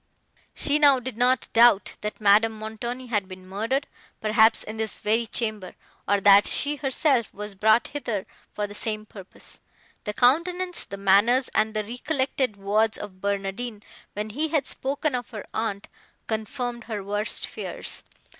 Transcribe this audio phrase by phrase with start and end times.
[0.55, 3.85] She now did not doubt, that Madame Montoni had been murdered,
[4.19, 5.75] perhaps in this very chamber;
[6.07, 9.59] or that she herself was brought hither for the same purpose.
[10.05, 13.83] The countenance, the manners and the recollected words of Barnardine,
[14.13, 15.87] when he had spoken of her aunt,
[16.25, 18.03] confirmed her worst fears.